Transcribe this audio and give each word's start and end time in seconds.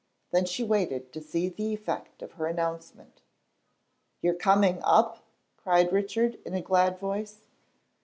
Then 0.31 0.45
she 0.45 0.63
waited 0.63 1.13
to 1.13 1.21
see 1.21 1.47
the 1.47 1.75
effect 1.75 2.23
of 2.23 2.31
her 2.31 2.47
announcement. 2.47 3.21
"You're 4.19 4.33
coming 4.33 4.79
up?" 4.81 5.21
cried 5.57 5.93
Richard, 5.93 6.39
in 6.43 6.55
a 6.55 6.61
glad 6.63 6.97
voice. 6.97 7.45